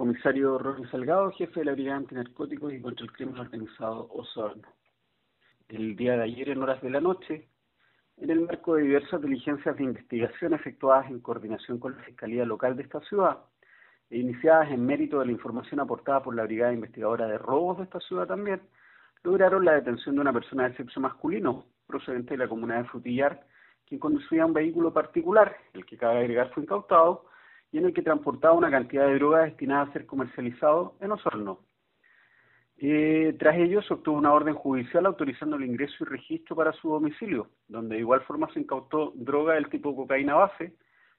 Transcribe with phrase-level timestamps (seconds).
[0.00, 4.66] Comisario Ronnie Salgado, jefe de la Brigada Antinarcóticos y contra el Crimen Organizado Osorno.
[5.68, 7.50] El día de ayer, en horas de la noche,
[8.16, 12.76] en el marco de diversas diligencias de investigación efectuadas en coordinación con la Fiscalía Local
[12.76, 13.40] de esta ciudad,
[14.08, 17.84] e iniciadas en mérito de la información aportada por la Brigada Investigadora de Robos de
[17.84, 18.62] esta ciudad también,
[19.22, 23.46] lograron la detención de una persona de sexo masculino, procedente de la comuna de Frutillar,
[23.86, 27.26] quien conducía un vehículo particular, el que cabe agregar fue incautado,
[27.72, 31.60] y en el que transportaba una cantidad de droga destinada a ser comercializado en Osorno.
[32.82, 36.88] Eh, tras ello se obtuvo una orden judicial autorizando el ingreso y registro para su
[36.88, 40.72] domicilio, donde de igual forma se incautó droga del tipo cocaína base,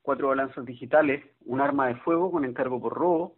[0.00, 3.36] cuatro balanzas digitales, un arma de fuego con encargo por robo,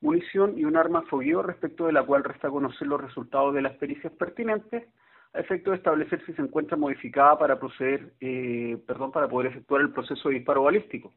[0.00, 3.74] munición y un arma fogueo respecto de la cual resta conocer los resultados de las
[3.74, 4.86] pericias pertinentes
[5.34, 9.80] a efecto de establecer si se encuentra modificada para proceder, eh, perdón, para poder efectuar
[9.82, 11.12] el proceso de disparo balístico.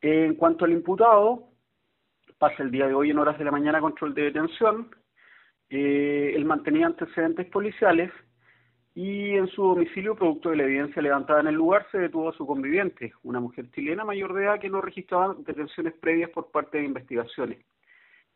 [0.00, 1.48] En cuanto al imputado,
[2.38, 4.90] pasa el día de hoy en horas de la mañana control de detención.
[5.68, 8.12] Eh, él mantenía antecedentes policiales
[8.94, 12.32] y en su domicilio, producto de la evidencia levantada en el lugar, se detuvo a
[12.32, 16.78] su conviviente, una mujer chilena mayor de edad que no registraba detenciones previas por parte
[16.78, 17.58] de investigaciones.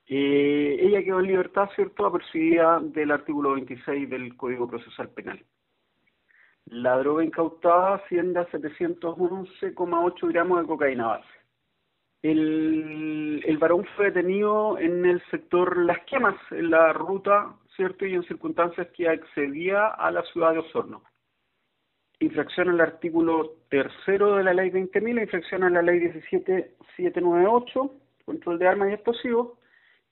[0.07, 5.43] Eh, ella quedó en libertad, ¿cierto?, apercibida del artículo 26 del Código Procesal Penal.
[6.67, 11.40] La droga incautada asciende a 711,8 gramos de cocaína base.
[12.23, 18.05] El, varón fue detenido en el sector Las Quemas, en la ruta, ¿cierto?
[18.07, 21.03] Y en circunstancias que accedía a la ciudad de Osorno.
[22.19, 27.95] Infracción al artículo tercero de la ley 20.000, infracción a la ley 17798,
[28.27, 29.59] control de armas y explosivos,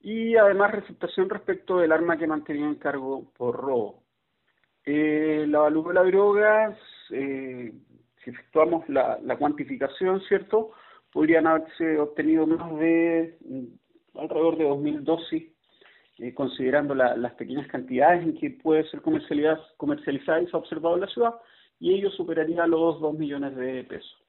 [0.00, 4.03] y además receptación respecto del arma que mantenía en cargo por robo.
[4.84, 6.78] Eh, la valor de la droga,
[7.11, 7.72] eh,
[8.25, 10.72] si efectuamos la cuantificación, ¿cierto?,
[11.12, 15.45] podrían haberse obtenido más de mm, alrededor de 2.000 dosis,
[16.19, 20.97] eh, considerando las pequeñas cantidades en que puede ser comercializada, comercializada y se ha observado
[20.97, 21.34] en la ciudad,
[21.81, 24.28] y ello superaría los 2 millones de pesos.